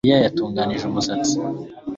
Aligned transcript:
Mariya 0.03 0.25
yatunganije 0.25 0.83
umusatsi 0.87 1.35